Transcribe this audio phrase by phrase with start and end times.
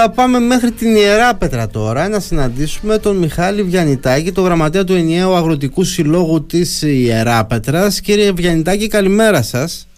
[0.00, 4.94] Θα πάμε μέχρι την Ιερά Πέτρα τώρα να συναντήσουμε τον Μιχάλη Βιανιτάκη, το γραμματέα του
[4.94, 8.00] ενιαίου αγροτικού συλλόγου της Ιερά Πέτρας.
[8.00, 9.88] Κύριε Βιανιτάκη, καλημέρα σας.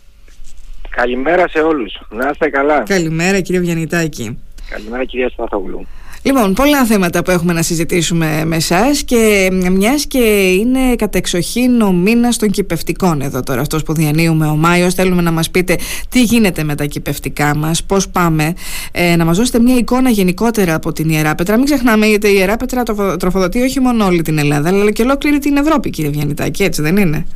[0.90, 2.00] Καλημέρα σε όλους.
[2.10, 2.82] Να είστε καλά.
[2.82, 4.38] Καλημέρα κύριε Βιανιτάκη.
[4.70, 5.86] Καλημέρα κυρία Σπαθόγλου.
[6.22, 11.92] Λοιπόν, πολλά θέματα που έχουμε να συζητήσουμε με εσάς και μιας και είναι κατεξοχήν ο
[11.92, 14.94] μήνας των κυπευτικών εδώ τώρα, αυτός που διανύουμε ο Μάιος.
[14.94, 15.76] Θέλουμε να μας πείτε
[16.08, 18.54] τι γίνεται με τα κυπευτικά μας, πώς πάμε,
[18.92, 21.56] ε, να μας δώσετε μια εικόνα γενικότερα από την Ιερά Πέτρα.
[21.56, 22.82] Μην ξεχνάμε, γιατί η Ιερά Πέτρα
[23.18, 26.96] τροφοδοτεί όχι μόνο όλη την Ελλάδα, αλλά και ολόκληρη την Ευρώπη, κύριε Βιαννητάκη, έτσι δεν
[26.96, 27.26] είναι;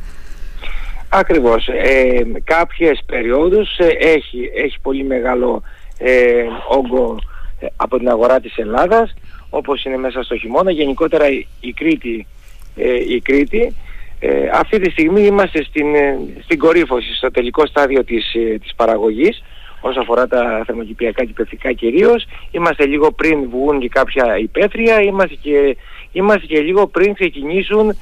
[1.09, 1.67] Ακριβώς.
[1.67, 5.61] Ε, κάποιες περιόδους ε, έχει, έχει πολύ μεγάλο
[5.97, 6.11] ε,
[6.69, 7.34] όγκο ε,
[7.75, 9.13] από την αγορά της Ελλάδας
[9.49, 11.25] όπως είναι μέσα στο χειμώνα γενικότερα
[11.59, 12.27] η Κρήτη,
[12.75, 13.75] ε, η Κρήτη
[14.19, 15.85] ε, αυτή τη στιγμή είμαστε στην,
[16.43, 19.43] στην κορύφωση στο τελικό στάδιο της, της παραγωγής
[19.81, 25.35] όσο αφορά τα θερμοκηπιακά και πεθυκά κυρίως είμαστε λίγο πριν βγουν και κάποια υπαίθρια είμαστε
[25.41, 25.77] και,
[26.11, 27.97] είμαστε και λίγο πριν ξεκινήσουν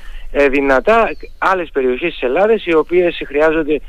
[0.50, 3.82] δυνατά άλλες περιοχές της Ελλάδας οι οποίες χρειάζονται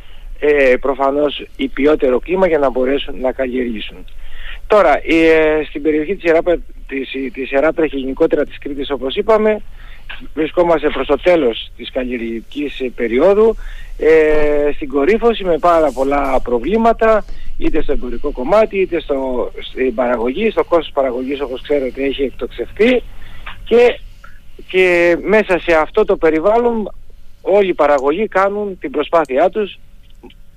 [0.46, 3.96] ε, προφανώς υπιότερο κλίμα για να μπορέσουν να καλλιεργήσουν.
[4.66, 6.56] Τώρα, ε, στην περιοχή της, Ιεράπα,
[6.88, 7.50] της, της
[7.90, 9.62] και γενικότερα της Κρήτης όπως είπαμε,
[10.34, 13.56] βρισκόμαστε προς το τέλος της καλλιεργικής περίοδου,
[13.98, 17.24] ε, στην κορύφωση με πάρα πολλά προβλήματα,
[17.58, 23.02] είτε στο εμπορικό κομμάτι, είτε στο, στην παραγωγή, στο κόστος παραγωγής όπως ξέρετε έχει εκτοξευτεί
[23.64, 23.98] και,
[24.68, 26.90] και μέσα σε αυτό το περιβάλλον
[27.42, 29.78] όλοι οι παραγωγοί κάνουν την προσπάθειά τους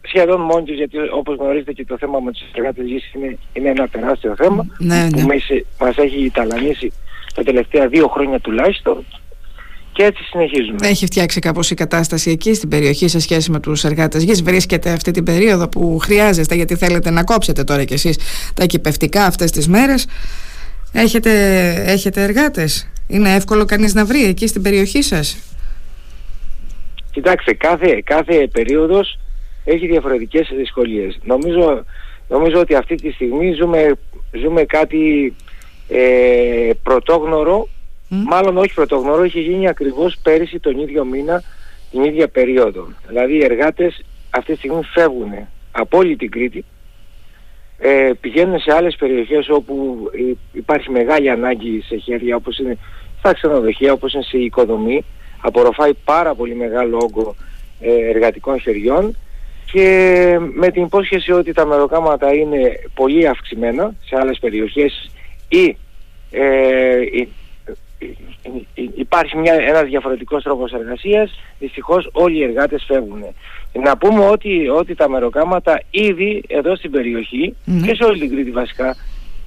[0.08, 3.70] σχεδόν μόνοι τους γιατί όπως γνωρίζετε και το θέμα με τους εργάτες γης είναι, είναι
[3.70, 5.40] ένα τεράστιο θέμα ναι, που ναι.
[5.80, 6.92] μας έχει ταλανίσει
[7.34, 9.06] τα τελευταία δύο χρόνια τουλάχιστον
[9.98, 10.88] και έτσι συνεχίζουμε.
[10.88, 14.44] Έχει φτιάξει κάπως η κατάσταση εκεί στην περιοχή σε σχέση με τους εργάτες γης.
[14.44, 18.18] Βρίσκεται αυτή την περίοδο που χρειάζεστε, γιατί θέλετε να κόψετε τώρα κι εσείς
[18.54, 20.08] τα κυπευτικά αυτές τις μέρες.
[20.92, 21.32] Έχετε,
[21.86, 22.90] έχετε εργάτες.
[23.08, 25.38] Είναι εύκολο κανείς να βρει εκεί στην περιοχή σας;
[27.12, 29.20] Κοιτάξτε, κάθε, κάθε περίοδος
[29.68, 31.20] έχει διαφορετικές δυσκολίες.
[31.24, 31.84] Νομίζω,
[32.28, 33.94] νομίζω ότι αυτή τη στιγμή ζούμε,
[34.32, 35.34] ζούμε κάτι
[35.88, 37.68] ε, πρωτόγνωρο,
[38.08, 41.44] μάλλον όχι πρωτόγνωρο, είχε γίνει ακριβώς πέρυσι τον ίδιο μήνα,
[41.92, 42.88] την ίδια περίοδο.
[43.08, 45.32] Δηλαδή οι εργάτες αυτή τη στιγμή φεύγουν
[45.72, 46.66] από όλη την Κρήτη,
[47.78, 49.98] ε, πηγαίνουν σε άλλες περιοχές όπου
[50.52, 52.78] υπάρχει μεγάλη ανάγκη σε χέρια όπως είναι
[53.20, 55.06] στα ξενοδοχεία, όπως είναι σε οικοδομή,
[55.42, 57.36] απορροφάει πάρα πολύ μεγάλο όγκο
[57.80, 59.16] ε, εργατικών χεριών
[59.72, 65.12] και με την υπόσχεση ότι τα μεροκάματα είναι πολύ αυξημένα σε άλλες περιοχές
[65.50, 65.78] ή
[66.32, 67.00] ε,
[68.96, 73.24] υπάρχει μια, ένας διαφορετικός τρόπος εργασίας, δυστυχώς όλοι οι εργάτες φεύγουν.
[73.84, 77.56] Να πούμε ότι, ότι τα μεροκάματα ήδη εδώ στην περιοχή
[77.86, 78.96] και σε όλη την Κρήτη βασικά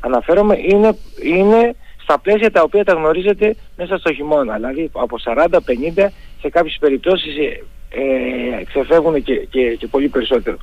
[0.01, 4.55] αναφέρομαι είναι, είναι στα πλαίσια τα οποία τα γνωρίζετε μέσα στο χειμώνα.
[4.55, 6.07] Δηλαδή από 40-50
[6.41, 7.35] σε κάποιες περιπτώσεις
[7.91, 10.57] ε, ξεφεύγουν και, και, και, πολύ περισσότερο.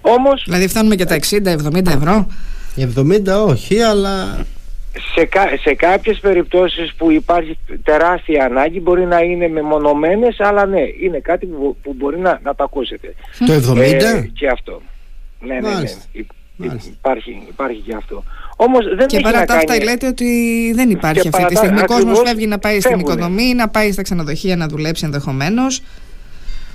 [0.00, 2.26] Όμως, δηλαδή φτάνουμε και τα 60-70 ευρώ.
[2.76, 4.46] 70 όχι, αλλά...
[5.14, 5.28] Σε,
[5.62, 11.46] σε κάποιες περιπτώσεις που υπάρχει τεράστια ανάγκη μπορεί να είναι μεμονωμένες, αλλά ναι, είναι κάτι
[11.46, 13.14] που, που μπορεί να, να το ακούσετε.
[13.46, 13.78] Το 70?
[13.78, 14.82] Ε, και αυτό.
[15.40, 15.90] Ναι, ναι, ναι.
[16.86, 18.24] Υπάρχει, υπάρχει και αυτό.
[18.56, 20.26] Όμως δεν και παρά τα αυτά λέτε ότι
[20.74, 21.80] δεν υπάρχει αυτή τη στιγμή.
[21.80, 25.82] Ο κόσμος φεύγει να πάει στην οικοδομή, να πάει στα ξενοδοχεία να δουλέψει ενδεχομένως.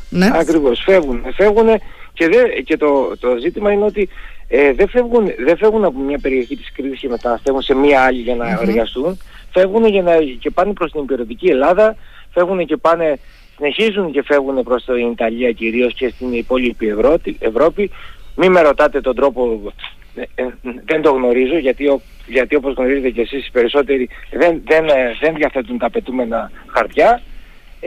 [0.09, 0.29] Ναι.
[0.33, 1.25] Ακριβώς, φεύγουν.
[1.33, 1.67] Φεύγουν
[2.13, 4.09] και, δε, και το, το ζήτημα είναι ότι
[4.47, 8.19] ε, δεν, φεύγουν, δεν φεύγουν από μια περιοχή της Κρήτης και μεταναστεύουν σε μια άλλη
[8.19, 9.19] για να mm εργαστούν.
[9.51, 11.95] Φεύγουν για να, και πάνε προς την υπηρετική Ελλάδα,
[12.33, 13.19] φεύγουν και πάνε,
[13.55, 17.37] συνεχίζουν και φεύγουν προς την Ιταλία κυρίως και στην υπόλοιπη Ευρώπη.
[17.39, 17.91] Ευρώπη.
[18.35, 19.73] Μην με ρωτάτε τον τρόπο,
[20.15, 20.47] ε, ε,
[20.85, 25.35] δεν το γνωρίζω γιατί, γιατί όπως γνωρίζετε και εσείς οι περισσότεροι δεν, δεν, ε, δεν
[25.35, 27.21] διαθέτουν τα απαιτούμενα χαρτιά.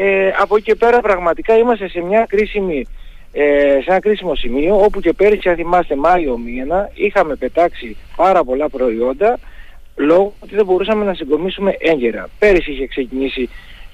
[0.01, 2.87] Ε, από εκεί και πέρα πραγματικά είμαστε σε μια κρίσιμη
[3.33, 8.45] ε, σε ένα κρίσιμο σημείο όπου και πέρυσι αν θυμάστε Μάιο μήνα είχαμε πετάξει πάρα
[8.45, 9.39] πολλά προϊόντα
[9.97, 12.29] λόγω ότι δεν μπορούσαμε να συγκομίσουμε έγκαιρα.
[12.39, 13.49] Πέρυσι είχε ξεκινήσει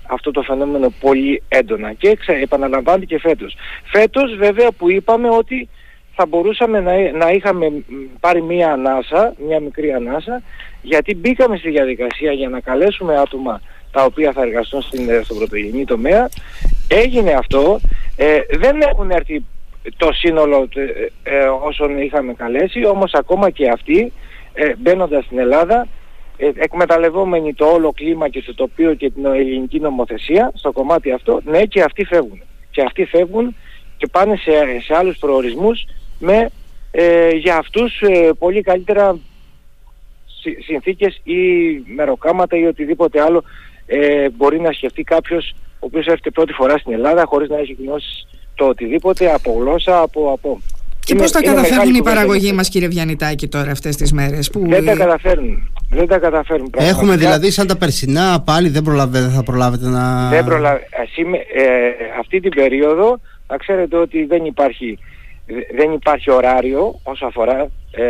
[0.07, 3.57] αυτό το φαινόμενο πολύ έντονα και επαναλαμβάνεται και φέτος.
[3.85, 5.69] Φέτος βέβαια που είπαμε ότι
[6.15, 7.73] θα μπορούσαμε να, να είχαμε
[8.21, 10.43] πάρει μία ανάσα, μία μικρή ανάσα
[10.83, 13.61] γιατί μπήκαμε στη διαδικασία για να καλέσουμε άτομα
[13.95, 16.29] τα οποία θα εργαστούν στην, ε, στον πρωτογενή τομέα.
[16.89, 17.81] Έγινε αυτό.
[18.17, 19.45] Ε, δεν έχουν έρθει
[19.97, 24.13] το σύνολο ε, ε, όσων είχαμε καλέσει, όμως ακόμα και αυτοί
[24.55, 25.87] ε, μπαίνοντας στην Ελλάδα,
[26.37, 31.41] ε, εκμεταλλευόμενοι το όλο κλίμα και το τοπίο και την ελληνική νομοθεσία στο κομμάτι αυτό,
[31.45, 32.43] ναι και αυτοί φεύγουν.
[32.71, 33.57] Και αυτοί φεύγουν
[33.97, 34.51] και πάνε σε,
[34.85, 35.85] σε άλλους προορισμούς
[36.19, 36.51] με
[37.41, 37.93] για αυτούς
[38.39, 39.19] πολύ καλύτερα
[40.67, 41.35] συνθήκες ή
[41.95, 43.45] μεροκάματα ή οτιδήποτε άλλο
[43.87, 45.55] ε, μπορεί να σκεφτεί κάποιος
[45.85, 50.01] ο οποίος έρχεται πρώτη φορά στην Ελλάδα χωρίς να έχει γνώσεις το οτιδήποτε από γλώσσα,
[50.01, 50.33] από...
[50.33, 50.61] από.
[51.05, 54.67] Και πώς τα καταφέρνουν οι παραγωγοί μας κύριε Βιαννητάκη τώρα αυτές τις μέρες που...
[54.69, 55.71] Δεν τα καταφέρνουν.
[55.91, 57.01] Δεν τα καταφέρουν πραγματικά.
[57.01, 60.29] Έχουμε δηλαδή σαν τα περσινά πάλι δεν, προλαβε, θα προλάβετε να...
[60.29, 60.81] Δεν προλαβε,
[61.55, 61.63] ε,
[62.19, 64.99] αυτή την περίοδο να ξέρετε ότι δεν υπάρχει,
[65.75, 68.05] δεν υπάρχει ωράριο όσο αφορά ε,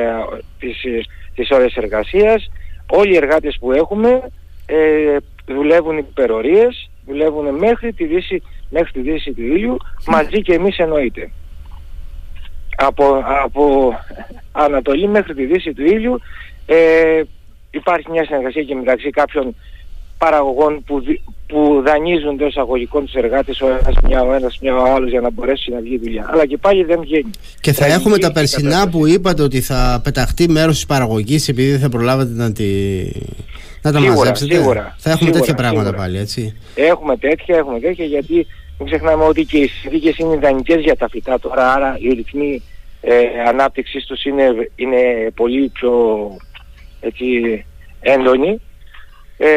[0.58, 0.76] τις,
[1.34, 2.50] τις ώρες εργασίας.
[2.86, 4.20] Όλοι οι εργάτες που έχουμε
[4.66, 9.76] ε, δουλεύουν υπερορίες, δουλεύουν μέχρι τη δύση, μέχρι τη δύση του ήλιου,
[10.06, 11.30] μαζί και εμείς εννοείται.
[12.76, 13.94] Από, από
[14.52, 16.20] Ανατολή μέχρι τη δύση του ήλιου
[16.66, 17.22] ε,
[17.70, 19.54] υπάρχει μια συνεργασία και μεταξύ κάποιων
[20.24, 21.02] παραγωγών που,
[21.46, 25.20] που δανείζουν εντό αγωγικών τους εργάτες ο ένας μια, ο ένας μια, ο άλλος για
[25.20, 26.28] να μπορέσει να βγει δουλειά.
[26.32, 27.30] Αλλά και πάλι δεν βγαίνει.
[27.60, 31.80] Και θα, έχουμε τα περσινά που είπατε ότι θα πεταχτεί μέρος της παραγωγής επειδή δεν
[31.80, 32.64] θα προλάβετε να, τη...
[33.82, 34.54] να τα σίγουρα, μαζέψετε.
[34.54, 36.56] Σίγουρα, θα έχουμε τέτοια πράγματα πάλι, έτσι.
[36.74, 38.46] Έχουμε τέτοια, έχουμε τέτοια γιατί
[38.78, 42.62] μην ξεχνάμε ότι και οι συνθήκες είναι ιδανικές για τα φυτά τώρα, άρα οι ρυθμοί
[43.00, 43.14] ε,
[43.48, 45.92] ανάπτυξη τους είναι, είναι πολύ πιο
[47.00, 47.24] έτσι,
[48.00, 48.60] έντονοι
[49.36, 49.48] ε,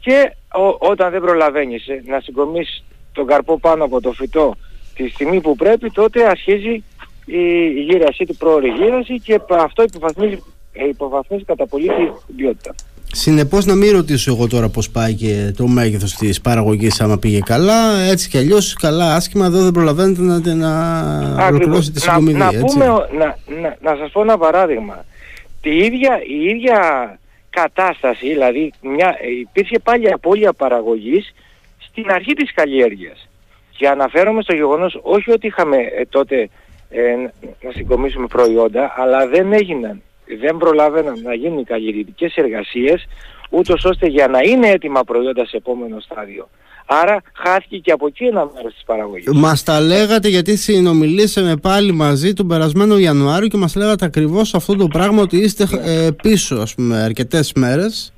[0.00, 0.32] και
[0.78, 4.56] όταν δεν προλαβαίνεις ε, να συγκομίσεις τον καρπό πάνω από το φυτό
[4.94, 6.84] τη στιγμή που πρέπει τότε αρχίζει
[7.24, 10.42] η γύρασή του πρόορη γύραση και αυτό υποβαθμίζει,
[10.72, 11.86] ε, υποβαθμίζει κατά πολύ
[12.26, 12.74] την ποιότητα.
[13.12, 17.40] Συνεπώς, να μην ρωτήσω εγώ τώρα πώς πάει και το μέγεθος της παραγωγής, άμα πήγε
[17.40, 17.98] καλά.
[17.98, 20.92] Έτσι κι αλλιώς, καλά, άσχημα, εδώ δεν προλαβαίνετε να,
[21.34, 22.38] να ολοκληρώσετε τη συγκομιδή.
[22.38, 25.04] Να, να, πούμε, να, να, να σας πω ένα παράδειγμα.
[25.60, 26.78] Τη ίδια, η ίδια
[27.50, 31.34] κατάσταση, δηλαδή μια, υπήρχε πάλι απώλεια παραγωγής
[31.78, 33.28] στην αρχή της καλλιέργειας.
[33.76, 36.48] Και αναφέρομαι στο γεγονός όχι ότι είχαμε ε, τότε
[36.90, 37.16] ε,
[37.60, 40.02] να συγκομίσουμε προϊόντα, αλλά δεν έγιναν,
[40.40, 43.08] δεν προλάβαιναν να γίνουν οι καλλιεργητικές εργασίες,
[43.50, 46.48] ούτως ώστε για να είναι έτοιμα προϊόντα σε επόμενο στάδιο.
[46.92, 49.32] Άρα χάθηκε και από εκεί ένα μέρος της παραγωγής.
[49.32, 54.76] Μας τα λέγατε γιατί συνομιλήσαμε πάλι μαζί τον περασμένο Ιανουάριο και μας λέγατε ακριβώς αυτό
[54.76, 58.12] το πράγμα ότι είστε ε, πίσω, ας πούμε, αρκετές μέρες.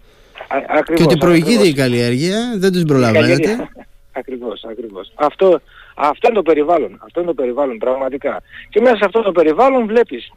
[0.94, 3.68] Και ότι προηγείται η καλλιέργεια, δεν του προλαβαίνετε.
[4.20, 5.12] Ακριβώς, ακριβώς.
[5.14, 5.60] Αυτό,
[5.94, 7.00] αυτό είναι το περιβάλλον.
[7.04, 8.42] Αυτό είναι το περιβάλλον πραγματικά.
[8.68, 10.32] Και μέσα σε αυτό το περιβάλλον βλέπεις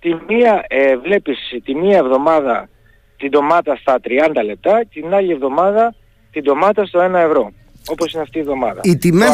[0.00, 2.68] τη μία, ε, βλέπεις τη μία εβδομάδα
[3.16, 5.94] την ντομάτα στα 30 λεπτά, την άλλη εβδομάδα
[6.32, 7.52] την ντομάτα στο 1 ευρώ.
[7.86, 8.80] Όπως είναι αυτή η εβδομάδα.
[8.84, 9.26] Οι τιμέ.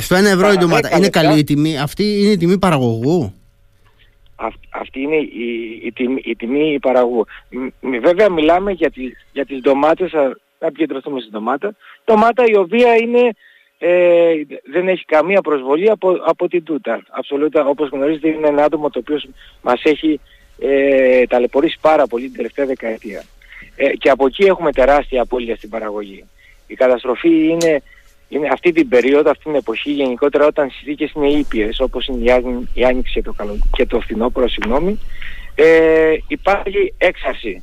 [0.00, 0.96] Στο 1 ευρώ η ντομάτα.
[0.96, 3.34] Είναι καλή η τιμή; Αυτή είναι η τιμή παραγωγού;
[4.70, 7.26] αυτή είναι η, η, τιμή, η τιμή παραγωγού.
[8.00, 11.74] βέβαια μιλάμε για, τις, για τις ντομάτες, θα επικεντρωθούμε στην ντομάτα.
[12.04, 13.30] Ντομάτα η οποία είναι,
[13.78, 14.32] ε,
[14.72, 17.02] δεν έχει καμία προσβολή από, από την τούτα.
[17.20, 19.20] Absoluta, όπως γνωρίζετε είναι ένα άτομο το οποίο
[19.62, 20.20] μας έχει
[20.58, 23.24] ε, ταλαιπωρήσει πάρα πολύ την τελευταία δεκαετία.
[23.76, 26.24] Ε, και από εκεί έχουμε τεράστια απώλεια στην παραγωγή.
[26.72, 27.82] Η καταστροφή είναι,
[28.28, 32.24] είναι αυτή την περίοδο, αυτή την εποχή γενικότερα όταν οι συνθήκες είναι ήπιες όπως είναι
[32.74, 34.98] η, Άνοιξη και το, καλο, και το φθινόπωρο, συγγνώμη,
[35.54, 37.62] ε, υπάρχει έξαρση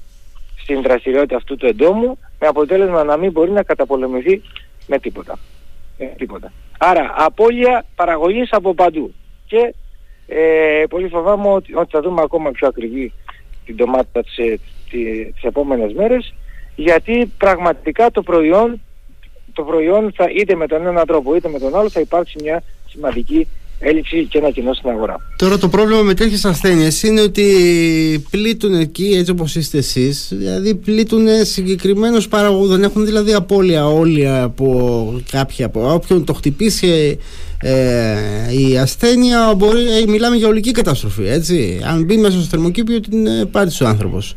[0.61, 4.41] στην δραστηριότητα αυτού του εντόμου με αποτέλεσμα να μην μπορεί να καταπολεμηθεί
[4.87, 5.39] με τίποτα.
[6.17, 6.51] τίποτα.
[6.77, 9.13] Άρα απώλεια παραγωγής από παντού.
[9.45, 9.73] Και
[10.27, 13.13] ε, πολύ φοβάμαι ότι, ότι θα δούμε ακόμα πιο ακριβή
[13.65, 14.59] την ντομάτα της, ε,
[14.89, 16.33] τις επόμενες μέρες
[16.79, 18.81] γιατί πραγματικά το προϊόν,
[19.59, 22.63] το προϊόν θα είτε με τον ένα τρόπο είτε με τον άλλο θα υπάρξει μια
[22.89, 23.47] σημαντική
[23.79, 25.15] έλλειψη και ένα κοινό στην αγορά.
[25.37, 27.45] Τώρα το πρόβλημα με τέτοιες ασθένειες είναι ότι
[28.29, 34.29] πλήττουν εκεί έτσι όπως είστε εσείς δηλαδή πλήττουν συγκεκριμένους παραγωγούς δεν έχουν δηλαδή απώλεια όλοι
[34.29, 37.19] από κάποια από όποιον το χτυπήσει
[37.61, 38.15] ε,
[38.69, 43.27] η ασθένεια μπορεί, ε, μιλάμε για ολική καταστροφή έτσι αν μπει μέσα στο θερμοκήπιο την
[43.27, 44.35] ε, πάτησε ο άνθρωπος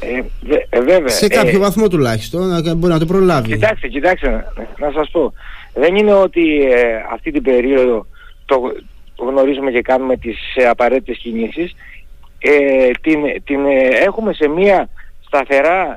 [0.00, 0.22] ε,
[0.68, 1.08] ε, βέβαια.
[1.08, 3.48] Σε κάποιο ε, βαθμό τουλάχιστον να μπορεί να το προλάβει.
[3.48, 5.32] Κοιτάξτε, κοιτάξτε, να σας πω.
[5.74, 8.06] Δεν είναι ότι ε, αυτή την περίοδο
[8.44, 8.60] το,
[9.16, 11.74] γνωρίζουμε και κάνουμε τις ε, απαραίτητες κινήσεις.
[12.38, 13.60] Ε, την, την
[14.04, 14.88] έχουμε σε μια
[15.26, 15.96] σταθερά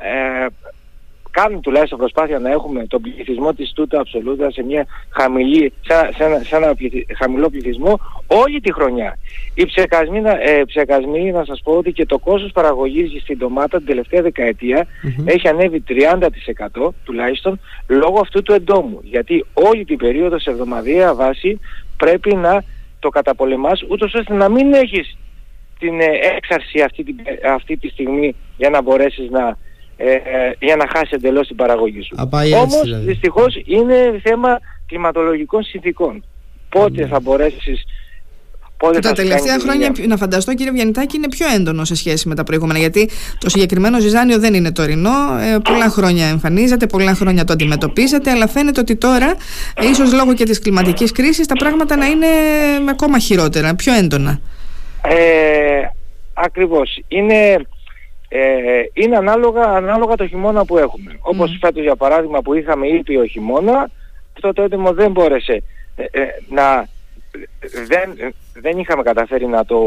[1.31, 6.23] κάνουμε τουλάχιστον προσπάθεια να έχουμε τον πληθυσμό της τούτα αψολούτα σε μια χαμηλή, σε, σε,
[6.23, 6.75] ένα, σε ένα
[7.17, 9.17] χαμηλό πληθυσμό όλη τη χρονιά.
[9.53, 13.85] Οι ψεκασμοί, ε, ψεκασμοί, να σας πω ότι και το κόστος παραγωγής στην ντομάτα την
[13.85, 14.23] τελευταία
[15.25, 18.99] έχει ανέβει 30% τουλάχιστον λόγω αυτού του εντόμου.
[19.03, 21.59] Γιατί όλη την περίοδο σε εβδομαδιαία βάση
[21.97, 22.63] πρέπει να
[22.99, 25.17] το καταπολεμάς ούτως ώστε να μην έχεις
[25.79, 26.05] την ε,
[26.35, 27.15] έξαρση αυτή,
[27.53, 29.57] αυτή τη στιγμή για να μπορέσεις να
[30.01, 32.15] ε, ε, για να χάσει εντελώς την παραγωγή σου.
[32.55, 33.05] Όμως δηλαδή.
[33.05, 36.23] δυστυχώς είναι θέμα κλιματολογικών συνθήκων.
[36.69, 37.07] Πότε ναι.
[37.07, 37.83] θα μπορέσεις
[38.77, 42.43] Πότε τα τελευταία χρόνια, να φανταστώ κύριε Βιαννητάκη, είναι πιο έντονο σε σχέση με τα
[42.43, 42.79] προηγούμενα.
[42.79, 45.37] Γιατί το συγκεκριμένο ζυζάνιο δεν είναι τωρινό.
[45.41, 49.35] Ε, πολλά χρόνια εμφανίζεται, πολλά χρόνια το αντιμετωπίζετε, αλλά φαίνεται ότι τώρα,
[49.91, 52.27] ίσως λόγω και της κλιματικής κρίσης, τα πράγματα να είναι
[52.89, 54.39] ακόμα χειρότερα, πιο έντονα.
[55.03, 55.89] Ε,
[56.43, 56.99] Ακριβώς.
[57.07, 57.65] Είναι,
[58.31, 61.11] ε, είναι ανάλογα, ανάλογα το χειμώνα που έχουμε.
[61.13, 61.19] Mm.
[61.21, 63.89] Όπως φέτος για παράδειγμα που είχαμε ήπιο χειμώνα,
[64.33, 65.63] αυτό το έντομο δεν μπόρεσε
[65.95, 66.87] ε, ε, να
[67.87, 69.77] δεν, δεν είχαμε καταφέρει να το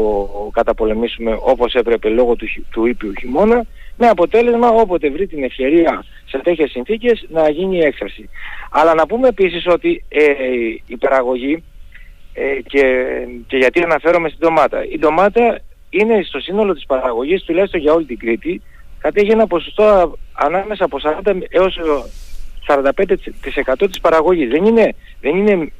[0.53, 3.65] καταπολεμήσουμε όπως έπρεπε λόγω του, του ήπιου χειμώνα
[3.97, 8.29] με αποτέλεσμα όποτε βρει την ευκαιρία σε τέτοιες συνθήκες να γίνει η έξαρση.
[8.71, 10.23] Αλλά να πούμε επίσης ότι ε,
[10.87, 11.63] η παραγωγή
[12.33, 13.05] ε, και,
[13.47, 14.85] και γιατί αναφέρομαι στην ντομάτα.
[14.85, 15.59] Η ντομάτα
[15.93, 18.61] είναι στο σύνολο της παραγωγής τουλάχιστον για όλη την Κρήτη
[18.99, 21.79] κατέχει ένα ποσοστό ανάμεσα από 40 έως
[22.67, 24.49] 45% της παραγωγής.
[24.49, 25.71] Δεν είναι, δεν είναι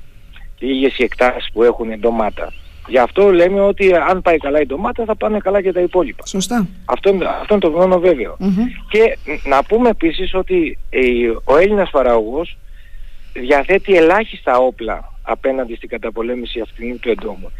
[0.59, 2.53] λίγες οι εκτάσεις που έχουν ντομάτα.
[2.87, 6.25] Γι' αυτό λέμε ότι αν πάει καλά η ντομάτα θα πάνε καλά και τα υπόλοιπα.
[6.25, 6.67] Σωστά.
[6.85, 8.01] Αυτό, αυτό είναι το γνώμο
[8.89, 10.77] Και να πούμε επίσης ότι
[11.43, 12.57] ο Έλληνας παραγωγός
[13.33, 17.51] διαθέτει ελάχιστα όπλα απέναντι στην καταπολέμηση αυτήν του εντόμου.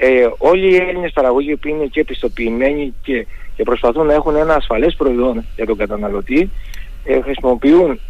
[0.00, 3.26] Ε, όλοι οι Έλληνες παραγωγοί που είναι και επιστοποιημένοι και,
[3.56, 6.50] και προσπαθούν να έχουν ένα ασφαλές προϊόν για τον καταναλωτή
[7.04, 8.00] ε, χρησιμοποιούν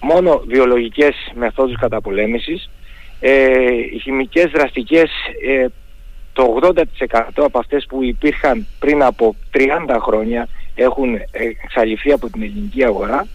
[0.00, 2.70] μόνο βιολογικές μεθόδους καταπολέμησης.
[3.20, 3.56] Ε,
[3.92, 5.10] οι χημικές δραστικές
[5.46, 5.66] ε,
[6.32, 6.82] το 80%
[7.34, 11.18] από αυτές που υπήρχαν πριν από 30 χρόνια έχουν
[11.62, 13.26] εξαλειφθεί από την ελληνική αγορά.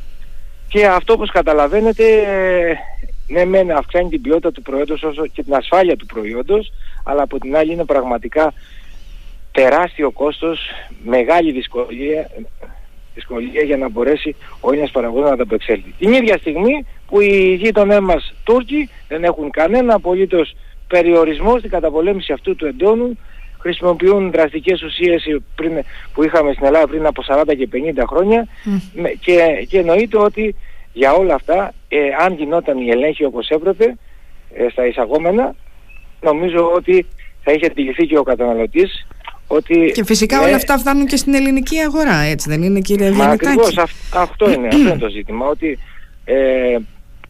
[0.68, 2.76] Και αυτό όπως καταλαβαίνετε ε,
[3.28, 6.72] ναι μεν αυξάνει την ποιότητα του προϊόντος όσο και την ασφάλεια του προϊόντος
[7.04, 8.54] αλλά από την άλλη είναι πραγματικά
[9.52, 10.60] τεράστιο κόστος,
[11.04, 12.30] μεγάλη δυσκολία,
[13.14, 15.94] δυσκολία για να μπορέσει ο Έλληνας παραγωγός να τα απεξέλθει.
[15.98, 20.56] Την ίδια στιγμή που οι γείτονές μας Τούρκοι δεν έχουν κανένα απολύτως
[20.88, 23.18] περιορισμό στην καταπολέμηση αυτού του εντόνου
[23.60, 25.24] χρησιμοποιούν δραστικές ουσίες
[25.56, 28.48] πριν, που είχαμε στην Ελλάδα πριν από 40 και 50 χρόνια
[29.20, 30.56] και, και εννοείται ότι
[30.94, 33.98] για όλα αυτά ε, αν γινόταν η ελέγχη όπως έπρεπε
[34.54, 35.56] ε, στα εισαγόμενα
[36.22, 37.06] νομίζω ότι
[37.44, 39.08] θα είχε αντιληφθεί και ο καταναλωτής
[39.48, 43.10] ότι και φυσικά ναι, όλα αυτά φτάνουν και στην ελληνική αγορά, έτσι δεν είναι κύριε
[43.10, 43.48] Διανυτάκη.
[43.48, 43.78] Ακριβώς,
[44.14, 45.78] αυτό είναι, αυτό είναι το ζήτημα, ότι
[46.26, 46.78] ε,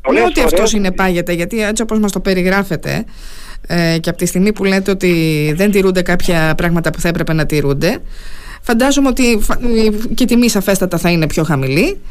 [0.01, 3.05] Πολλές ότι αυτός είναι πάγεται, γιατί έτσι όπως μας το περιγράφετε
[3.67, 7.33] ε, και από τη στιγμή που λέτε ότι δεν τηρούνται κάποια πράγματα που θα έπρεπε
[7.33, 8.01] να τηρούνται,
[8.61, 9.39] φαντάζομαι ότι
[10.13, 12.01] και η τιμή σαφέστατα θα είναι πιο χαμηλή.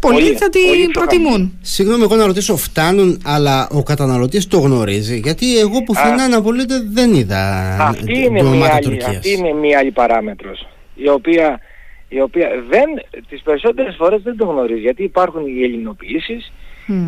[0.00, 1.58] Πολλοί θα την προτιμούν.
[1.60, 6.74] Συγγνώμη, εγώ να ρωτήσω, φτάνουν, αλλά ο καταναλωτής το γνωρίζει; Γιατί εγώ πουθενά να πωλείται
[6.92, 10.68] δεν είδα αυτή είναι, μια άλλη, αυτή είναι μια άλλη παράμετρος.
[10.94, 11.60] Η οποία,
[12.08, 12.88] η οποία δεν,
[13.28, 14.80] τις περισσότερες φορές δεν το γνωρίζει.
[14.80, 16.52] Γιατί υπάρχουν οι ελληνοποιήσεις,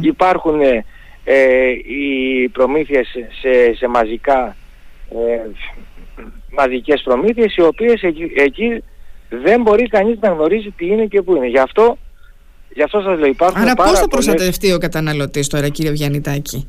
[0.01, 0.85] υπάρχουν ε,
[1.25, 3.09] ε, οι προμήθειες
[3.41, 4.57] σε, σε μαζικά
[5.11, 5.51] ε,
[6.57, 8.83] μαζικές προμήθειες οι οποίες εκεί, εκεί
[9.29, 11.47] δεν μπορεί κανείς να γνωρίζει τι είναι και πού είναι.
[11.47, 11.99] Γι' αυτό
[12.75, 16.69] Γι' αυτό σας λέω υπάρχουν Άρα πώς θα προστατευτεί ο καταναλωτής τώρα κύριε Βιαννητάκη.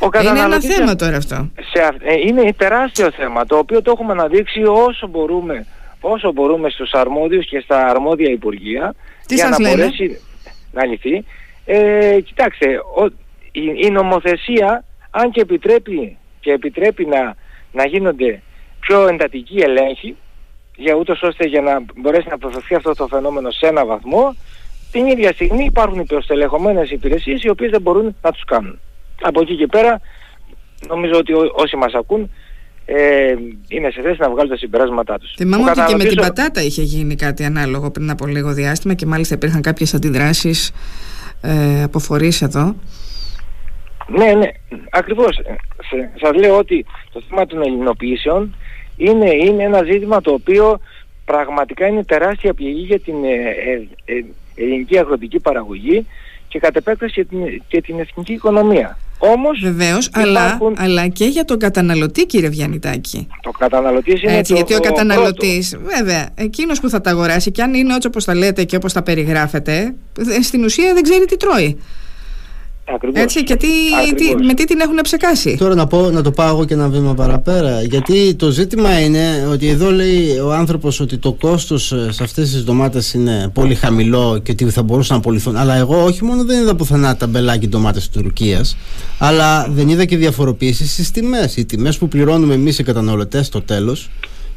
[0.00, 1.50] Ο είναι ένα θέμα τώρα αυτό.
[1.72, 5.66] Σε, ε, είναι τεράστιο θέμα το οποίο το έχουμε αναδείξει όσο μπορούμε,
[6.00, 8.94] όσο μπορούμε στους αρμόδιους και στα αρμόδια υπουργεία
[9.26, 10.20] Τι για να λένε; μπορέσει
[10.72, 11.24] να λυθεί.
[11.64, 12.66] Ε, κοιτάξτε,
[12.96, 13.04] ο,
[13.52, 17.34] η, η, νομοθεσία αν και επιτρέπει, και επιτρέπει να,
[17.72, 18.42] να γίνονται
[18.80, 20.16] πιο εντατικοί ελέγχοι
[20.76, 24.36] για ούτως ώστε για να μπορέσει να αποφευθεί αυτό το φαινόμενο σε ένα βαθμό
[24.90, 28.78] την ίδια στιγμή υπάρχουν υπεροστελεχωμένες υπηρεσίες οι οποίες δεν μπορούν να τους κάνουν.
[29.20, 30.00] Από εκεί και πέρα
[30.88, 32.30] νομίζω ότι όσοι μας ακούν
[32.84, 33.34] ε,
[33.68, 35.32] είναι σε θέση να βγάλουν τα συμπεράσματά τους.
[35.36, 39.06] Θυμάμαι ότι και με την πατάτα είχε γίνει κάτι ανάλογο πριν από λίγο διάστημα και
[39.06, 40.72] μάλιστα υπήρχαν κάποιες αντιδράσεις
[41.40, 42.74] ε, από φορείς εδώ.
[44.06, 44.48] Ναι, ναι,
[44.90, 45.40] ακριβώς.
[46.20, 48.56] Σας λέω ότι το θέμα των ελληνοποιήσεων
[48.96, 50.80] είναι, είναι ένα ζήτημα το οποίο
[51.24, 53.34] πραγματικά είναι τεράστια πληγή για την ε,
[54.04, 54.24] ε, ε
[54.58, 56.06] ελληνική αγροτική παραγωγή
[56.48, 57.26] και κατ' επέκταση
[57.68, 58.98] και την, εθνική οικονομία.
[59.18, 63.26] Όμως Βεβαίως, αλλά, αλλά και για τον καταναλωτή κύριε Βιαννητάκη.
[63.42, 67.62] Το καταναλωτής είναι Έτσι, το, Γιατί ο, καταναλωτής, βέβαια, εκείνος που θα τα αγοράσει και
[67.62, 69.94] αν είναι έτσι όπως τα λέτε και όπως τα περιγράφετε,
[70.42, 71.78] στην ουσία δεν ξέρει τι τρώει.
[72.94, 73.22] Ακριβώς.
[73.22, 73.68] Έτσι, και τι,
[74.14, 76.88] τι, με τι την έχουν ψεκάσει; Τώρα να, πω, να το πάω εγώ και ένα
[76.88, 77.82] βήμα παραπέρα.
[77.82, 82.50] Γιατί το ζήτημα είναι ότι εδώ λέει ο άνθρωπος ότι το κόστος ε, σε αυτές
[82.50, 85.56] τις ντομάτες είναι πολύ χαμηλό και ότι θα μπορούσαν να απολυθούν.
[85.56, 88.76] Αλλά εγώ όχι μόνο δεν είδα πουθενά τα μπελάκι ντομάτες της Τουρκίας,
[89.18, 91.56] αλλά δεν είδα και διαφοροποίησης στις τιμές.
[91.56, 94.10] Οι τιμές που πληρώνουμε εμείς οι καταναλωτές στο τέλος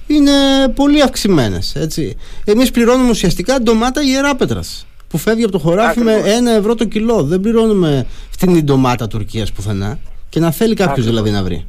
[0.08, 0.32] είναι
[0.76, 1.76] πολύ αυξημένες.
[1.76, 2.16] Έτσι.
[2.46, 7.24] Εμείς πληρώνουμε ουσιαστικά ντομάτα ιεράπετρας που φεύγει από το χωράφι με ένα ευρώ το κιλό.
[7.24, 10.00] Δεν πληρώνουμε φτηνή ντομάτα Τουρκίας πουθενά.
[10.30, 11.66] Και να θέλει κάποιος δηλαδή να βρει.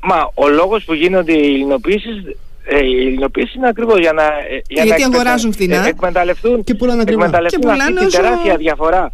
[0.00, 2.22] Μα ο λόγος που γίνονται οι ελληνοποίησεις
[2.68, 5.86] ε, η ελληνοποίηση είναι ακριβώς για να, ε, για Γιατί να αγοράζουν φθηνά.
[5.86, 8.08] Ε, εκμεταλλευτούν, και πουλάνε εκμεταλλευτούν και αυτή όσο...
[8.08, 9.12] την τεράστια διαφορά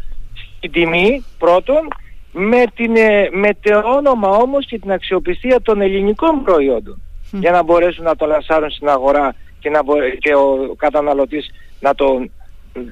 [0.56, 1.88] στην τιμή πρώτον
[2.32, 7.62] με, την, ε, με το όνομα όμως και την αξιοπιστία των ελληνικών προϊόντων για να
[7.62, 9.80] μπορέσουν να το λασάρουν στην αγορά και, να
[10.18, 12.28] και ο καταναλωτής να το,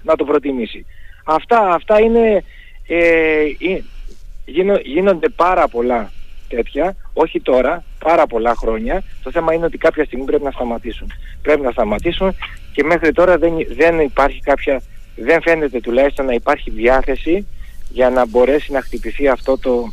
[0.03, 0.87] να το προτιμήσει.
[1.25, 2.45] Αυτά, αυτά είναι,
[2.87, 3.43] ε,
[4.85, 6.13] γίνονται πάρα πολλά
[6.49, 9.03] τέτοια, όχι τώρα, πάρα πολλά χρόνια.
[9.23, 11.13] Το θέμα είναι ότι κάποια στιγμή πρέπει να σταματήσουν.
[11.43, 12.37] Πρέπει να σταματήσουν
[12.73, 14.83] και μέχρι τώρα δεν, δεν υπάρχει κάποια,
[15.17, 17.47] δεν φαίνεται τουλάχιστον να υπάρχει διάθεση
[17.89, 19.93] για να μπορέσει να χτυπηθεί αυτό το,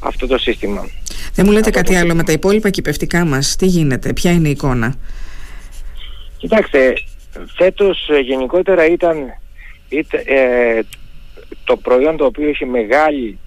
[0.00, 0.88] αυτό το σύστημα.
[1.34, 3.56] Δεν μου λέτε κάτι άλλο με τα υπόλοιπα κυπευτικά μας.
[3.56, 4.94] Τι γίνεται, ποια είναι η εικόνα;
[6.36, 6.94] Κοιτάξτε,
[7.56, 9.16] φέτος ε, γενικότερα ήταν,
[10.24, 10.80] ε,
[11.64, 13.38] το προϊόν το οποίο είχε μεγάλη,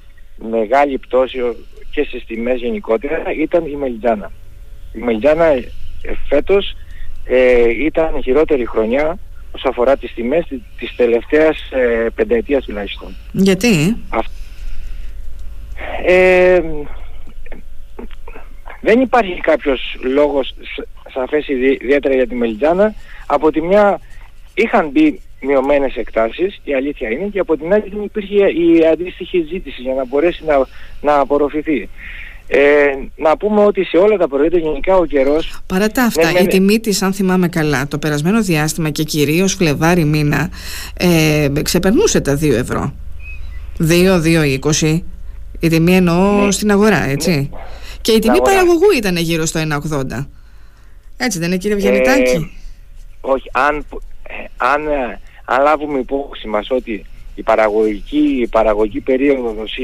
[0.49, 1.39] μεγάλη πτώση
[1.91, 4.31] και στις τιμές γενικότερα ήταν η Μελιτζάνα.
[4.93, 5.63] Η Μελιτζάνα ε,
[6.27, 6.75] φέτος
[7.25, 9.17] ε, ήταν η χειρότερη χρονιά
[9.51, 10.45] όσον αφορά τις τιμές
[10.79, 13.15] της τελευταίας ε, πενταετίας τουλάχιστον.
[13.31, 13.97] Γιατί;
[16.05, 16.61] Ε,
[18.85, 20.55] δεν υπάρχει κάποιος λόγος
[21.13, 22.93] σαφές ιδιαίτερα για τη Μελιτζάνα.
[23.25, 23.99] Από τη μια
[24.53, 29.45] είχαν μπει μειωμένες εκτάσεις, η αλήθεια είναι, και από την άλλη δεν υπήρχε η αντίστοιχη
[29.51, 30.67] ζήτηση για να μπορέσει να,
[31.01, 31.89] να απορροφηθεί.
[32.47, 32.59] Ε,
[33.15, 35.39] να πούμε ότι σε όλα τα προϊόντα γενικά ο καιρό.
[35.65, 39.53] Παρά τα αυτά, ναι, η τιμή της, αν θυμάμαι καλά, το περασμένο διάστημα και κυρίως
[39.53, 40.49] Φλεβάρι μήνα,
[40.97, 42.93] ε, ξεπερνούσε τα 2 ευρώ.
[43.79, 44.99] 2-2,20.
[45.59, 46.51] Η τιμή εννοώ ναι.
[46.51, 47.31] στην αγορά, έτσι.
[47.31, 47.47] Ναι.
[48.05, 49.59] Και η τιμή παραγωγού ήταν γύρω στο
[49.91, 50.27] 1,80.
[51.17, 52.49] Έτσι δεν είναι, κύριε Βιανιτάκη; Ε,
[53.21, 53.85] όχι, αν,
[54.57, 54.87] αν,
[55.45, 59.77] αν λάβουμε υπόψη μας ότι η παραγωγική, η παραγωγική περίοδος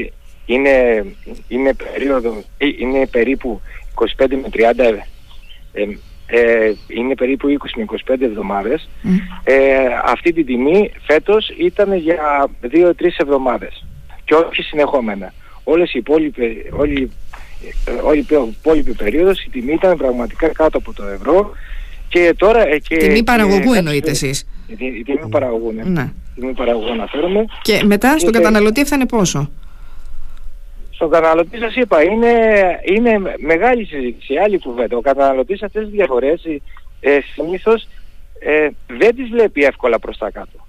[0.46, 1.04] είναι,
[1.48, 3.60] είναι, περίοδο, ε, είναι περίπου
[3.94, 5.06] 25 με 30
[5.72, 5.82] ε,
[6.26, 8.88] ε, είναι περίπου 20 με 25 εβδομάδες
[9.44, 9.56] ε,
[10.04, 13.84] αυτή την τιμή φέτος ήταν για 2-3 εβδομάδες
[14.24, 15.32] και όχι συνεχόμενα
[15.64, 17.10] όλες οι υπόλοιπες, όλη,
[18.02, 18.26] όλη η
[18.60, 21.52] υπόλοιπη περίοδος η τιμή ήταν πραγματικά κάτω από το ευρώ
[22.08, 22.68] και τώρα...
[22.68, 24.46] Ε, και, τιμή παραγωγού εννοείτε εσείς.
[24.66, 25.82] Η, τιμή παραγωγού, ναι.
[25.82, 26.12] ναι.
[26.36, 27.44] Η τιμή παραγωγού αναφέρομαι.
[27.62, 29.50] Και μετά στον καταναλωτή έφτανε πόσο;
[30.90, 32.32] Στον καταναλωτή σας είπα, είναι,
[32.84, 34.96] είναι μεγάλη συζήτηση, άλλη κουβέντα.
[34.96, 36.44] Ο καταναλωτής αυτές τις διαφορές
[37.00, 37.88] ε, συνήθως
[38.38, 40.66] ε, δεν τις βλέπει εύκολα προς τα κάτω.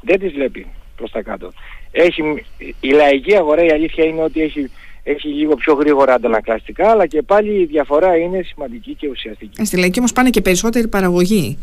[0.00, 0.66] Δεν τις βλέπει
[0.96, 1.52] προς τα κάτω.
[1.90, 2.22] Έχει,
[2.80, 4.70] η λαϊκή αγορά η αλήθεια είναι ότι έχει,
[5.04, 9.60] έχει λίγο πιο γρήγορα αντανακλαστικά, αλλά και πάλι η διαφορά είναι σημαντική και ουσιαστική.
[9.60, 11.58] Ε, στη λαϊκή όμως πάνε και περισσότερη παραγωγή.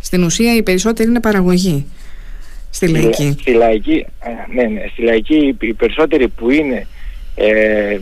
[0.00, 1.86] Στην ουσία η περισσότερη είναι παραγωγή
[2.70, 3.36] στη λαϊκή.
[3.40, 4.06] Στη λαϊκή,
[4.54, 6.86] ναι, ναι, στη λαϊκή οι περισσότεροι που είναι
[7.34, 7.98] ε,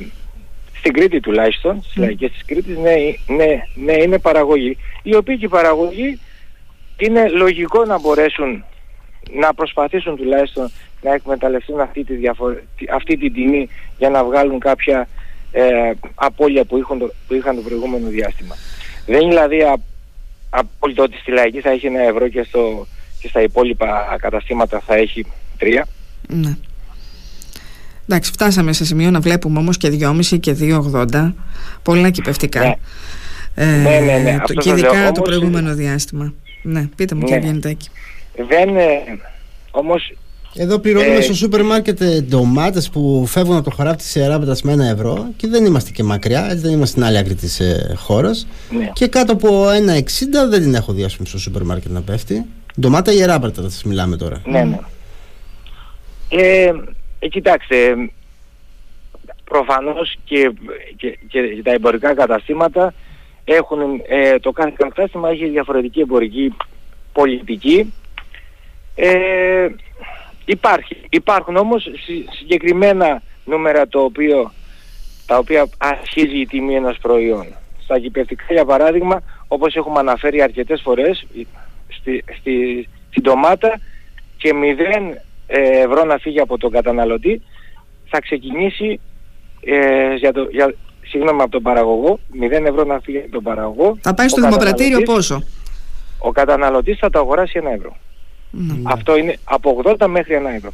[0.78, 2.00] στην Κρήτη τουλάχιστον, στις mm.
[2.00, 2.94] λαϊκές της Κρήτης, ναι,
[3.36, 4.76] ναι, ναι, είναι παραγωγή.
[5.02, 6.18] Οι οποίοι και οι παραγωγοί
[6.96, 8.64] είναι λογικό να μπορέσουν
[9.40, 10.70] να προσπαθήσουν τουλάχιστον
[11.02, 12.14] να εκμεταλλευτούν αυτή τη,
[12.92, 15.08] αυτή την τιμή για να βγάλουν κάποια
[15.52, 18.54] ε, απώλεια που, είχαν το, που είχαν το προηγούμενο διάστημα.
[19.06, 19.80] Δεν είναι δηλαδή
[20.50, 22.86] απόλυτο ότι στη λαϊκή θα έχει ένα ευρώ και στο
[23.20, 25.26] και στα υπόλοιπα καταστήματα θα έχει
[25.58, 25.86] τρία.
[26.28, 26.56] Ναι.
[28.08, 31.32] Εντάξει, φτάσαμε σε σημείο να βλέπουμε όμως και 2,5 και 2,80
[31.82, 32.60] πολλά κυπευτικά.
[32.60, 32.74] Ναι.
[33.54, 34.38] Ε, ναι, ναι, ναι.
[34.46, 36.34] Το, και ειδικά το προηγούμενο διάστημα.
[36.62, 37.26] Ναι, πείτε μου ναι.
[37.26, 37.88] κύριε Γιαννητάκη.
[38.48, 38.98] Δεν, ε,
[39.70, 40.12] όμως
[40.54, 44.56] εδώ πληρώνουμε ε, στο σούπερ μάρκετ ε, ντομάτες που φεύγουν από το χωράφι της Ιεράπετρα
[44.62, 47.60] με ένα ευρώ και δεν είμαστε και μακριά, έτσι δεν είμαστε στην άλλη άκρη της
[47.60, 48.46] ε, χώρας.
[48.70, 48.90] Ναι.
[48.92, 50.02] Και κάτω από ένα 60
[50.48, 52.46] δεν την έχω δει στο σούπερ μάρκετ να πέφτει.
[52.80, 54.42] Ντομάτα ιεράπερτα θα σας μιλάμε τώρα.
[54.44, 54.78] Ναι, ναι.
[56.28, 56.72] Ε,
[57.18, 57.76] ε, κοιτάξτε,
[59.44, 60.52] προφανώς και,
[60.96, 62.94] και, και, τα εμπορικά καταστήματα
[63.44, 66.56] έχουν, ε, το κάθε κατάστημα έχει διαφορετική εμπορική
[67.12, 67.92] πολιτική.
[68.94, 69.68] Ε,
[70.44, 71.88] υπάρχει, υπάρχουν όμως
[72.38, 74.52] συγκεκριμένα νούμερα το οποίο,
[75.26, 77.46] τα οποία αρχίζει η τιμή ενός προϊόν.
[77.82, 81.26] Στα κυπευτικά για παράδειγμα, όπως έχουμε αναφέρει αρκετές φορές,
[81.88, 83.80] στη, στη, στην ντομάτα
[84.36, 84.50] και
[85.10, 85.14] 0
[85.46, 87.42] ε, ευρώ να φύγει από τον καταναλωτή
[88.08, 89.00] θα ξεκινήσει
[89.60, 93.98] ε, για το, για, συγγνώμη από τον παραγωγό 0 ευρώ να φύγει από τον παραγωγό.
[94.00, 95.42] Θα πάει στο δημοπρατήριο πόσο;
[96.18, 97.96] ο καταναλωτής θα το αγοράσει 1 ευρώ
[98.52, 98.74] ναι.
[98.84, 100.72] αυτό είναι από 80 μέχρι 1 ευρώ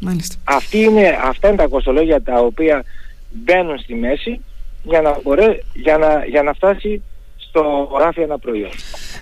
[0.00, 0.36] Μάλιστα.
[0.44, 2.84] Αυτή είναι, αυτά είναι τα κοστολόγια τα οποία
[3.30, 4.40] μπαίνουν στη μέση
[4.82, 7.02] για να, μπορέ, για να, για να φτάσει
[7.36, 8.70] στο ράφι ένα προϊόν.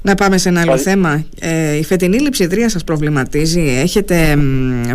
[0.02, 1.24] Να πάμε σε ένα άλλο θέμα.
[1.38, 4.38] Ε, η φετινή λειψιδρία σας προβληματίζει; Έχετε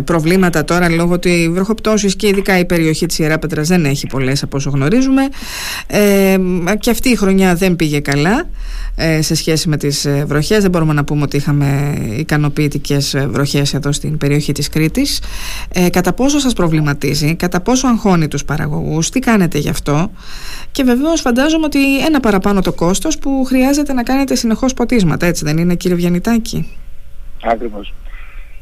[0.04, 4.56] προβλήματα τώρα λόγω του βροχοπτώσης και ειδικά η περιοχή της Ιεράπετρας δεν έχει πολλές από
[4.56, 5.22] όσο γνωρίζουμε.
[5.86, 6.36] Ε,
[6.78, 8.46] και αυτή η χρονιά δεν πήγε καλά
[8.96, 10.62] ε, σε σχέση με τις ε, βροχές.
[10.62, 15.20] Δεν μπορούμε να πούμε ότι είχαμε ικανοποιητικές ε, βροχές εδώ στην περιοχή της Κρήτης.
[15.72, 20.10] Ε, κατά πόσο σας προβληματίζει, κατά πόσο αγχώνει τους παραγωγούς, τι κάνετε γι' αυτό;
[20.72, 25.44] Και βεβαίως φαντάζομαι ότι ένα παραπάνω το κόστος που χρειάζεται να κάνετε συνεχώς ποτίσματα, έτσι
[25.44, 26.76] δεν είναι κύριε Βιανιτάκη;
[27.44, 27.94] Ακριβώς.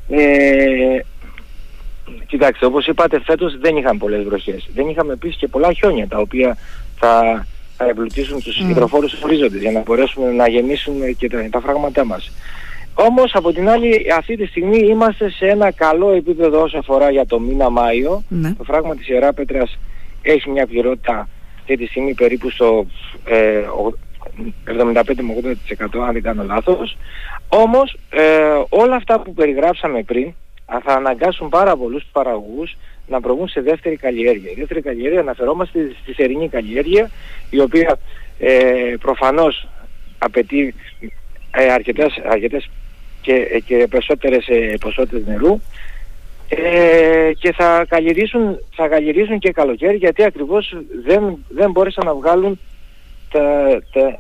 [0.08, 0.98] Ε,
[2.26, 4.68] κοιτάξτε, όπως είπατε φέτος δεν είχαμε πολλές βροχές.
[4.74, 6.56] Δεν είχαμε επίσης και πολλά χιόνια τα οποία
[6.98, 8.70] θα, θα εμπλουτίσουν τους mm.
[8.70, 12.32] υδροφόρους ορίζοντες για να μπορέσουμε να γεννήσουν και τα, τα φράγματά μας.
[12.94, 17.26] Όμως από την άλλη αυτή τη στιγμή είμαστε σε ένα καλό επίπεδο όσο αφορά για
[17.26, 18.22] το μήνα Μάιο.
[18.28, 18.54] Ναι.
[18.54, 19.78] Το φράγμα της Ιερά Πέτρας
[20.22, 22.86] έχει μια πληρότητα αυτή τη στιγμή περίπου στο
[23.24, 23.64] ε,
[24.66, 25.54] 75 με
[26.00, 26.96] 80% αν δεν κάνω λάθος.
[27.48, 28.22] Όμως ε,
[28.68, 30.32] όλα αυτά που περιγράψαμε πριν
[30.84, 32.76] θα αναγκάσουν πάρα πολλούς παραγωγούς
[33.06, 34.50] να προβούν σε δεύτερη καλλιέργεια.
[34.50, 37.10] Η δεύτερη καλλιέργεια αναφερόμαστε στη σερινή καλλιέργεια
[37.50, 37.98] η οποία
[38.38, 39.68] ε, προφανώς
[40.18, 40.74] απαιτεί
[41.50, 42.70] ε, αρκετές, αρκετές
[43.20, 45.60] και, και περισσότερες ε, ποσότητες νερού
[46.48, 52.60] ε, και θα καλλιεργήσουν, θα καλλιεργήσουν και καλοκαίρι γιατί ακριβώς δεν, δεν μπόρεσαν να βγάλουν
[53.30, 54.18] τα, τα,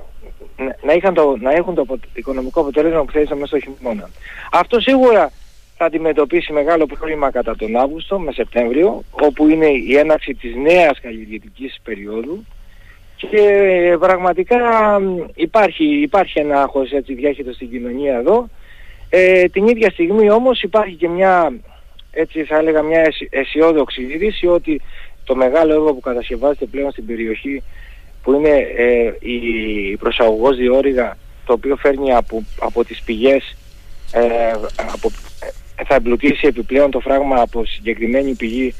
[0.82, 4.10] να, είχαν το, να έχουν το οικονομικό αποτέλεσμα που θέλησαν μέσα στο χειμώνα.
[4.52, 5.32] Αυτό σίγουρα
[5.76, 11.00] θα αντιμετωπίσει μεγάλο πρόβλημα κατά τον Αύγουστο με Σεπτέμβριο όπου είναι η έναρξη της νέας
[11.00, 12.44] καλλιεργητικής περίοδου
[13.16, 14.58] και πραγματικά
[15.34, 18.48] υπάρχει, υπάρχει ένα άγχος έτσι διάχυτο στην κοινωνία εδώ.
[19.08, 21.52] Ε, την ίδια στιγμή όμως υπάρχει και μια,
[22.10, 24.80] έτσι θα έλεγα μια αισιόδοξη είδηση ότι
[25.24, 27.62] το μεγάλο έργο που κατασκευάζεται πλέον στην περιοχή
[28.22, 33.56] που είναι ε, η προσαγωγός διόρυγα το οποίο φέρνει από, από τις πηγές
[34.12, 34.50] ε,
[34.92, 35.10] από,
[35.76, 38.74] ε, θα εμπλουτίσει επιπλέον το φράγμα από συγκεκριμένη πηγή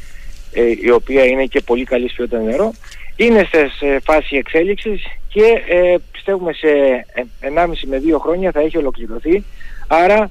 [0.53, 2.73] ε, η οποία είναι και πολύ καλή ποιότητα νερό
[3.17, 6.69] είναι σε φάση εξέλιξης και ε, πιστεύουμε σε
[7.15, 9.45] 1,5 με 2 χρόνια θα έχει ολοκληρωθεί.
[9.87, 10.31] Άρα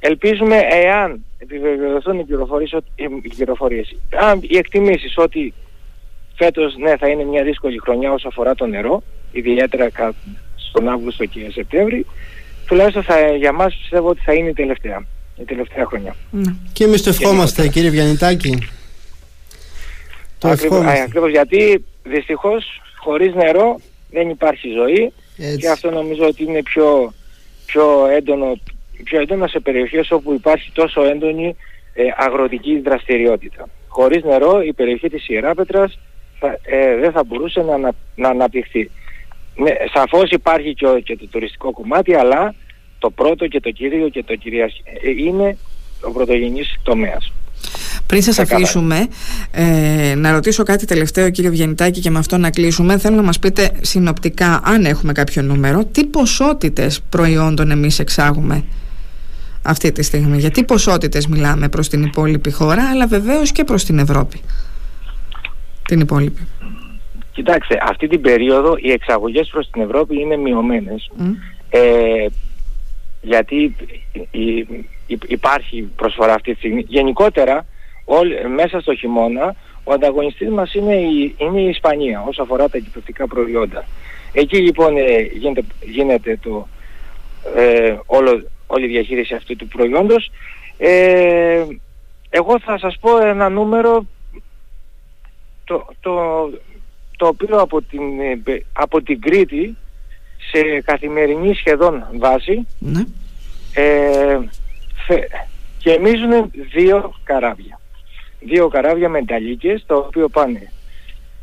[0.00, 5.54] ελπίζουμε εάν επιβεβαιωθούν οι πληροφορίες, οι, πληροφορίες αν οι εκτιμήσεις ότι
[6.38, 9.88] φέτος ναι θα είναι μια δύσκολη χρονιά όσο αφορά το νερό, ιδιαίτερα
[10.56, 12.06] στον Αύγουστο και Σεπτέμβρη,
[12.66, 16.16] τουλάχιστον θα, για μας πιστεύω ότι θα είναι η τελευταία, η τελευταία χρονιά.
[16.30, 16.54] Ναι.
[16.72, 18.58] Και εμείς το ευχόμαστε κύριε Βιανιτάκη.
[20.38, 25.12] Το Ακριβώς, γιατί δυστυχώς χωρίς νερό δεν υπάρχει ζωή
[25.58, 27.12] και αυτό νομίζω ότι είναι πιο,
[27.66, 28.58] πιο, έντονο,
[29.04, 31.56] πιο έντονο σε περιοχές όπου υπάρχει τόσο έντονη
[31.94, 33.68] ε, αγροτική δραστηριότητα.
[33.88, 35.98] Χωρίς νερό η περιοχή της Ιεράπετρας
[36.38, 38.90] θα, ε, δεν θα μπορούσε να, να, να αναπτυχθεί.
[39.56, 42.54] Ναι, σαφώς υπάρχει και, και το τουριστικό κομμάτι αλλά
[42.98, 45.56] το πρώτο και το κύριο και το κυριαρχικό ε, είναι
[46.00, 47.32] ο πρωτογενής τομέας.
[48.06, 49.08] Πριν σας αφήσουμε,
[49.50, 52.98] ε, να ρωτήσω κάτι τελευταίο κύριο Βιενιτάκη και με αυτό να κλείσουμε.
[52.98, 58.64] Θέλω να μας πείτε συνοπτικά, αν έχουμε κάποιο νούμερο, τι ποσότητες προϊόντων εμείς εξάγουμε
[59.62, 63.84] αυτή τη στιγμή; Για τι ποσότητες μιλάμε προς την υπόλοιπη χώρα, αλλά βεβαίως και προς
[63.84, 64.40] την Ευρώπη.
[65.88, 66.48] Την υπόλοιπη.
[67.32, 71.10] Κοιτάξτε, αυτή την περίοδο οι εξαγωγές προς την Ευρώπη είναι μειωμένες.
[71.70, 72.26] Ε,
[73.22, 73.76] γιατί
[75.26, 76.84] υπάρχει προσφορά αυτή τη στιγμή.
[76.88, 77.66] Γενικότερα,
[78.56, 83.26] μέσα στο χειμώνα, ο ανταγωνιστής μας είναι η, είναι η Ισπανία όσο αφορά τα εκπαιδευτικά
[83.26, 83.84] προϊόντα.
[84.32, 86.68] Εκεί λοιπόν ε, γίνεται, γίνεται το,
[87.56, 90.30] ε, όλο, όλη η διαχείριση αυτού του προϊόντος.
[90.78, 91.64] Ε,
[92.30, 94.06] εγώ θα σας πω ένα νούμερο
[95.68, 96.14] το, το,
[97.16, 98.00] το οποίο από την,
[98.72, 99.76] από την Κρήτη
[100.50, 103.04] σε καθημερινή σχεδόν βάση ναι.
[103.74, 104.38] ε,
[105.78, 107.80] γεμίζουν δύο καράβια.
[108.40, 110.72] Δύο καράβια με ταλίκες, το οποίο πάνε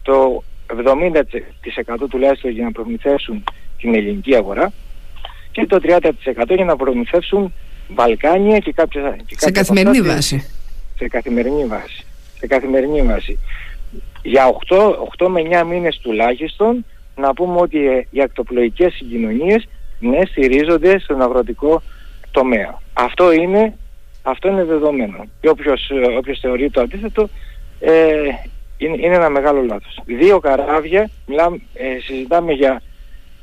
[0.02, 1.22] το 70%
[2.10, 3.44] τουλάχιστον για να προμηθεύσουν
[3.78, 4.74] την ελληνική αγορά
[5.52, 6.02] και το 30%
[6.56, 7.54] για να προμηθεύσουν
[7.88, 9.18] Βαλκάνια και κάποια...
[9.26, 10.50] Και σε καθημερινή βάση.
[10.98, 12.06] Σε καθημερινή βάση.
[12.40, 13.40] Σε καθημερινή βάση.
[14.26, 14.76] Για 8,
[15.18, 16.86] 8 με 9 μήνες τουλάχιστον
[17.16, 19.68] να πούμε ότι ε, οι ακτοπλοϊκές συγκοινωνίες
[20.00, 21.82] ναι, στηρίζονται στον αγροτικό
[22.32, 22.82] τομέα.
[22.94, 23.78] Αυτό είναι,
[24.22, 25.26] αυτό είναι δεδομένο.
[25.42, 27.30] Και όποιος, ε, όποιος θεωρεί το αντίθετο
[27.80, 28.30] ε,
[28.78, 30.00] είναι, είναι ένα μεγάλο λάθος.
[30.06, 32.82] Δύο καράβια, μιλάμε, ε, συζητάμε για,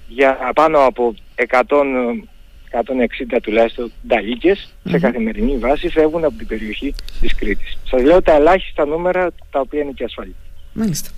[0.09, 1.77] για πάνω από 100,
[2.71, 3.93] 160 τουλάχιστον
[4.85, 7.79] σε καθημερινή βάση φεύγουν από την περιοχή της Κρήτης.
[7.85, 10.35] Σας λέω τα ελάχιστα νούμερα τα οποία είναι και ασφαλή.
[10.73, 11.11] Μάλιστα.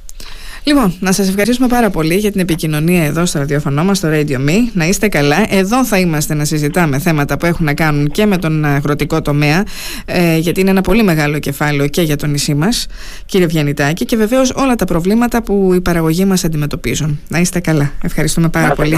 [0.67, 4.37] Λοιπόν, να σας ευχαριστήσουμε πάρα πολύ για την επικοινωνία εδώ στο ραδιοφωνό μας, στο Radio
[4.37, 4.57] Me.
[4.73, 5.47] Να είστε καλά.
[5.49, 9.65] Εδώ θα είμαστε να συζητάμε θέματα που έχουν να κάνουν και με τον αγροτικό τομέα,
[10.05, 12.87] ε, γιατί είναι ένα πολύ μεγάλο κεφάλαιο και για το νησί μας,
[13.27, 17.21] κύριε Βιανιτάκη, και βεβαίως όλα τα προβλήματα που οι παραγωγοί μας αντιμετωπίζουν.
[17.29, 17.93] Να είστε καλά.
[18.03, 18.97] Ευχαριστούμε πάρα πολύ.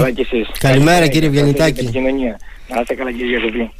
[0.59, 1.89] Καλημέρα, κύριε Βιανιτάκη.
[2.73, 3.69] Να είστε καλά, κύριε